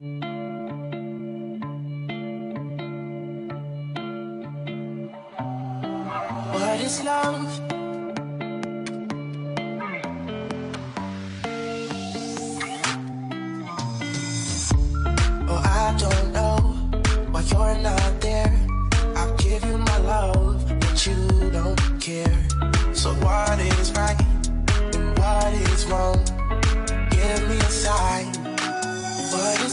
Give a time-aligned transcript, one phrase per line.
[0.00, 0.08] What
[6.80, 7.60] is love?
[15.46, 15.60] Oh,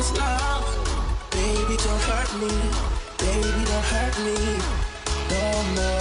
[0.00, 1.28] Love?
[1.30, 2.48] Baby, don't hurt me.
[3.18, 4.90] Baby, don't hurt me
[5.30, 5.99] no more.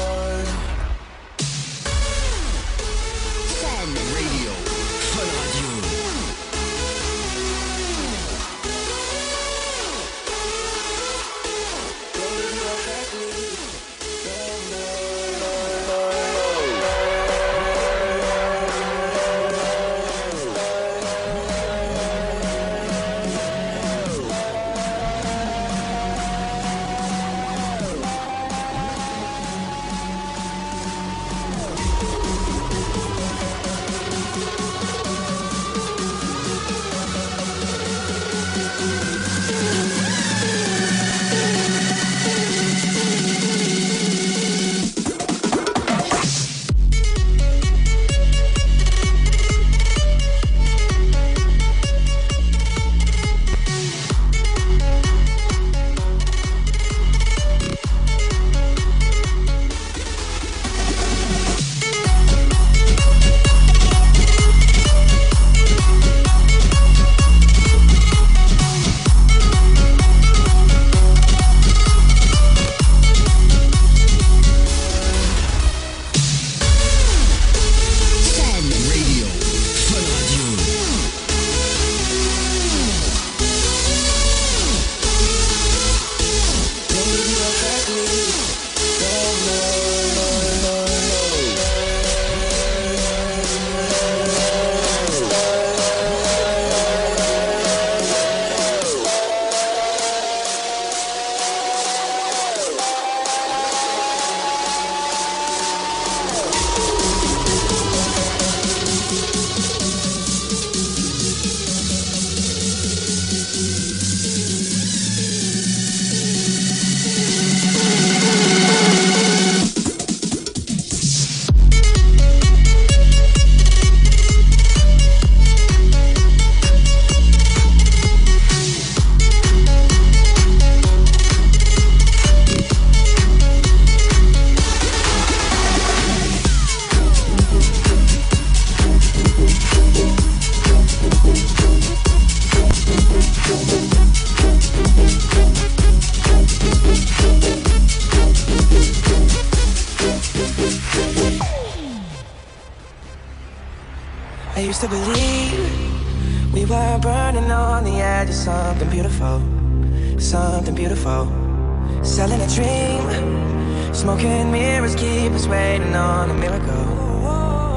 [161.09, 162.03] Something.
[162.03, 166.88] Selling a dream, smoking mirrors keep us waiting on a miracle,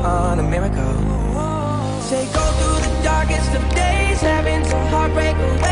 [0.04, 0.96] on a miracle.
[2.08, 5.71] Say go through the darkest of days, having to heartbreak away.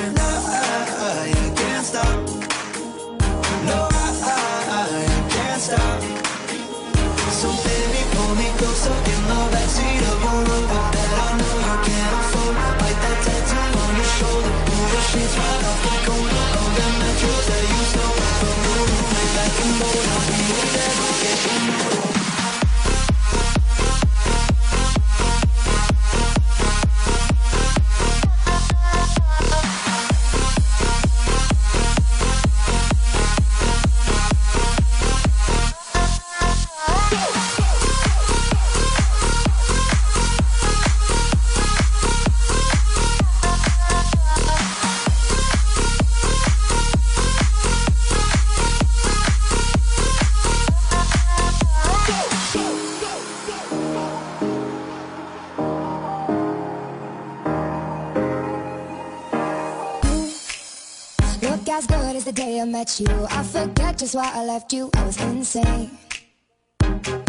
[63.91, 64.89] Forget just why I left you.
[64.95, 65.91] I was insane.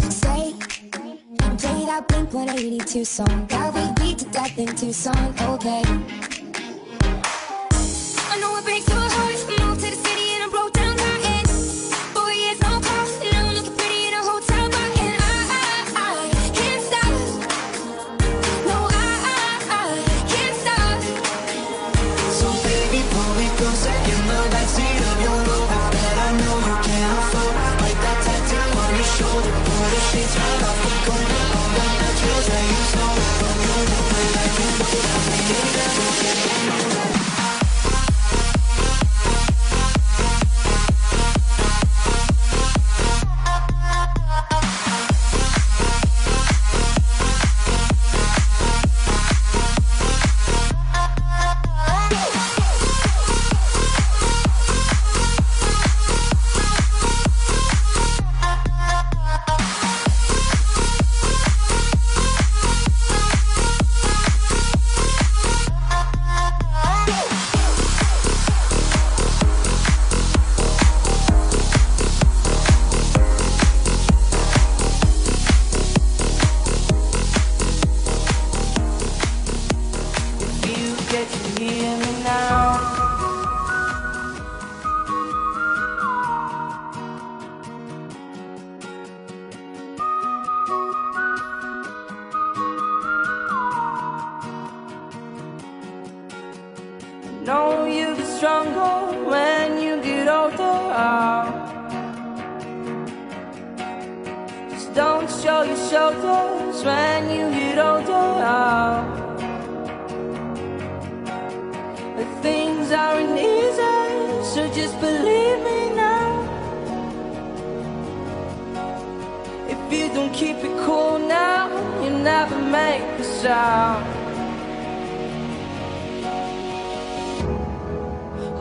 [0.09, 0.53] Stay
[1.41, 3.47] and play that Blink-182 song.
[3.47, 5.83] That we beat to death in Tucson, okay
[8.31, 9.42] I know it breaks your heart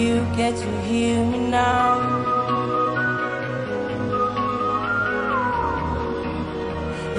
[0.00, 2.00] you get to hear me now?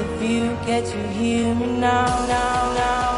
[0.03, 3.10] If you get to hear me now, now, now.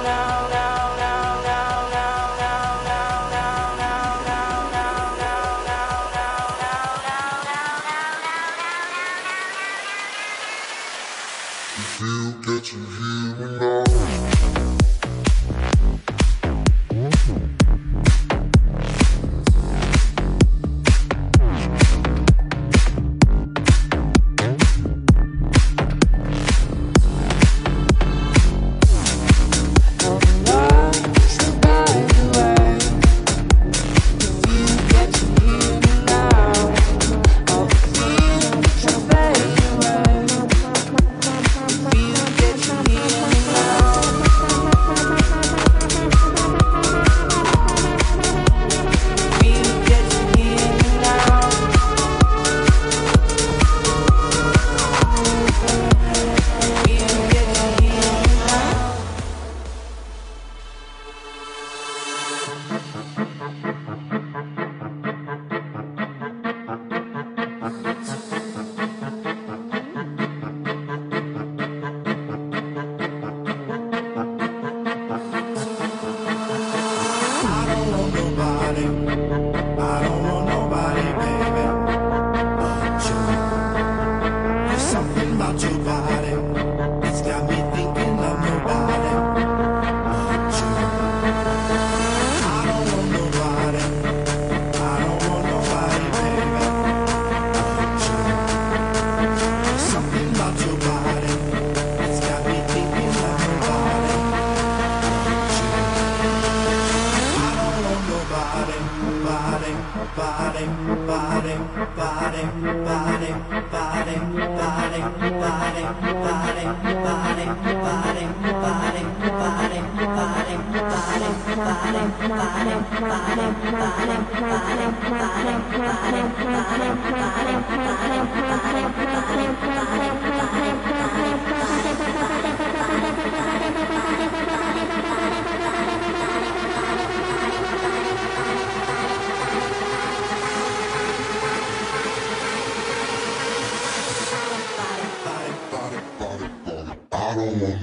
[121.66, 122.54] I don't want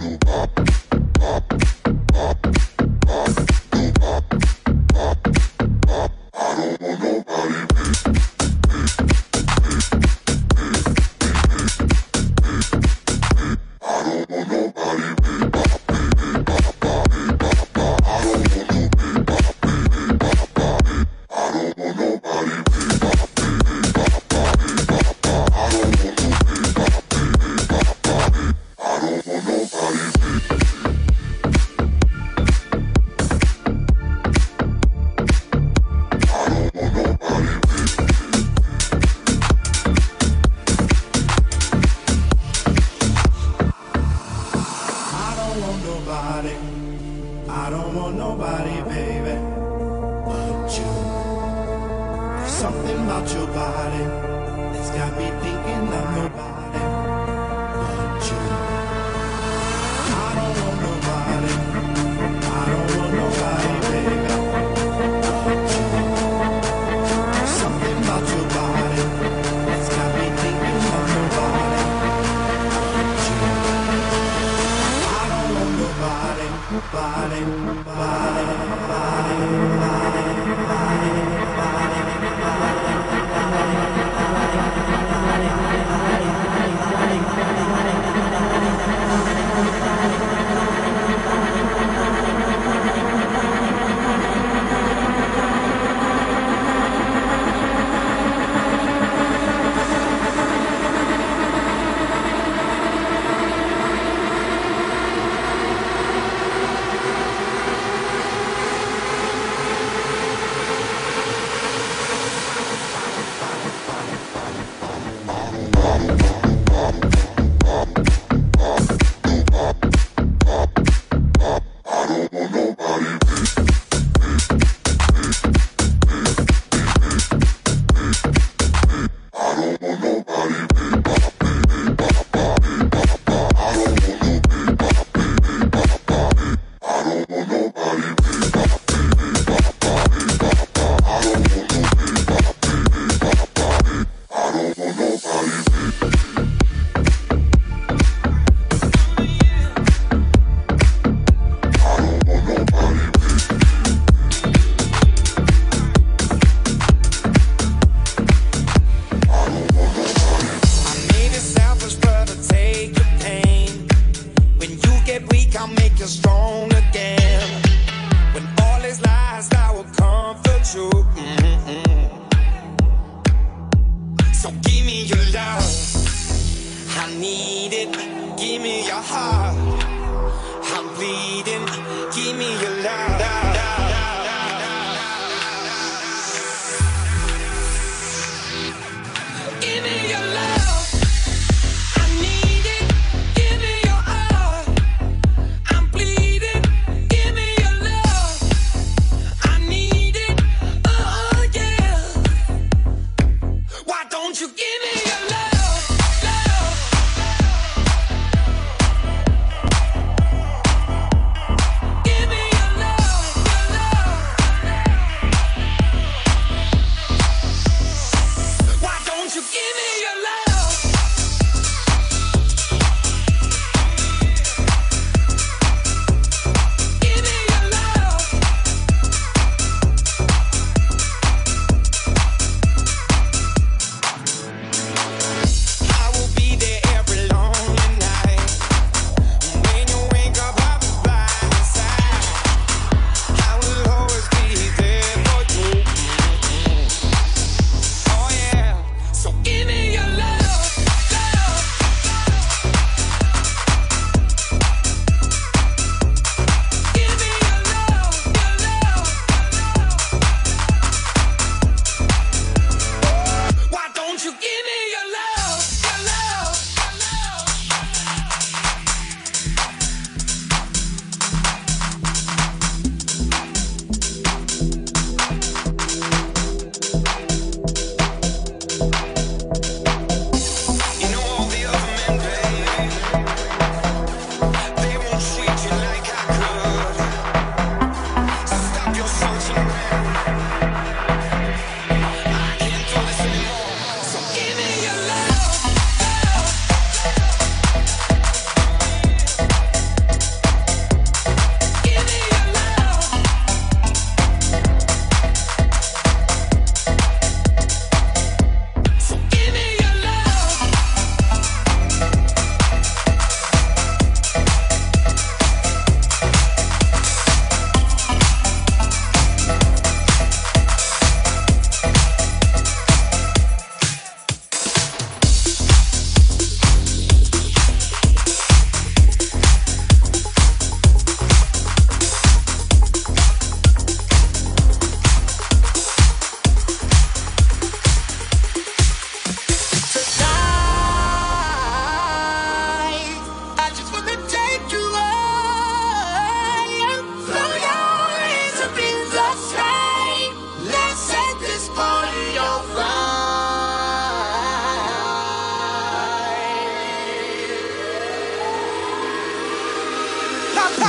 [0.00, 0.19] no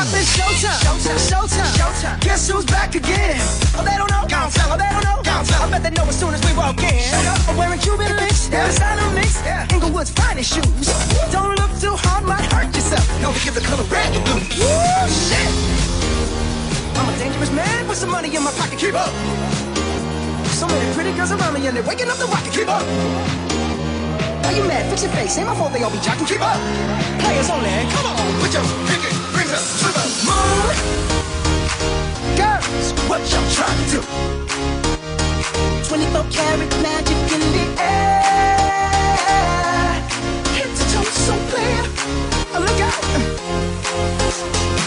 [0.01, 0.81] Pop, it's showtime.
[0.81, 1.21] Showtime.
[1.29, 1.73] showtime.
[1.77, 2.19] Showtime.
[2.21, 3.37] Guess who's back again?
[3.77, 4.25] Oh, they don't know.
[4.25, 4.73] Gon' tell.
[4.73, 5.21] Oh, they don't know.
[5.21, 5.61] Gon' tell.
[5.61, 7.05] I bet they know as soon as we walk in.
[7.45, 8.49] I'm wearing Cuban links.
[8.49, 8.65] Yeah.
[8.65, 9.37] Inside a mix.
[9.45, 9.69] Yeah.
[9.69, 10.89] Inglewood's finest shoes.
[11.29, 13.05] Don't look too hard, might hurt yourself.
[13.21, 14.41] Don't give the color red and blue.
[14.41, 15.51] Woo, shit.
[16.97, 18.79] I'm a dangerous man with some money in my pocket.
[18.81, 19.13] Keep up.
[20.57, 22.49] So many pretty girls around me and they're waking up the rocket.
[22.49, 22.81] Keep up.
[24.49, 24.89] Are you mad?
[24.89, 25.37] Fix your face.
[25.37, 26.25] Ain't my fault they all be jocking.
[26.25, 26.57] Keep up.
[27.21, 27.69] Players only.
[27.93, 29.20] Come on, put your pinky.
[32.37, 34.01] Girls, what y'all trying to do?
[35.87, 39.01] 24 karat magic in the air.
[40.55, 41.81] Hit the toe so clear.
[42.53, 43.03] Oh, look out.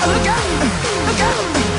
[0.02, 0.44] Oh, look out.
[1.08, 1.73] Look out.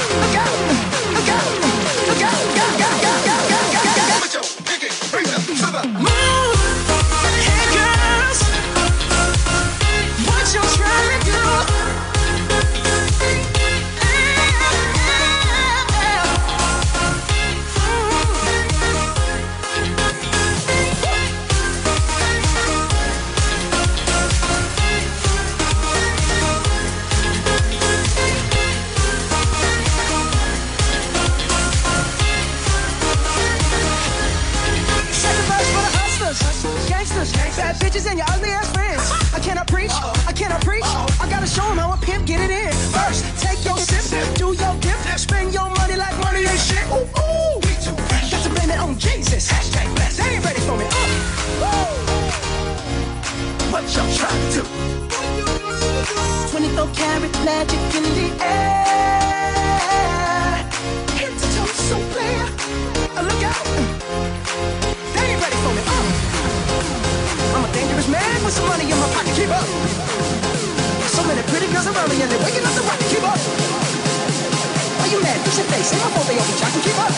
[75.56, 77.12] They sing, I thought they all jack and keep up.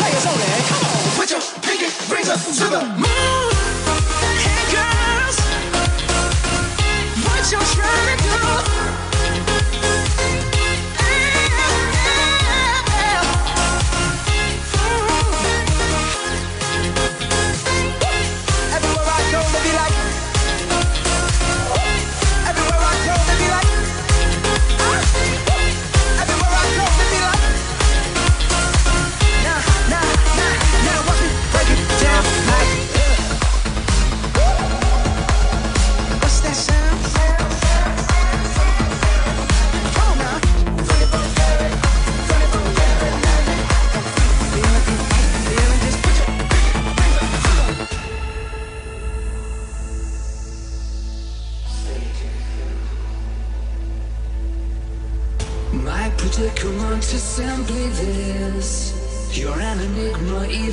[0.00, 0.96] Players only, come on.
[1.20, 3.52] Put your pinky rings up to the moon.
[4.40, 5.36] Hey girls,
[7.20, 8.25] what you trying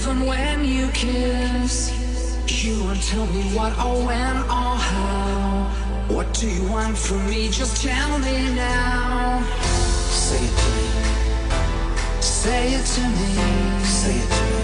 [0.03, 1.89] Even when you kiss,
[2.61, 5.71] you won't tell me what or when or how.
[6.09, 7.47] What do you want from me?
[7.47, 9.41] Just tell me now.
[10.11, 10.87] Say it to me.
[12.19, 13.29] Say it to me.
[13.85, 14.63] Say it to me.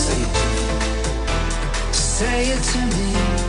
[0.00, 1.92] Say it to me.
[1.92, 3.41] Say it to me.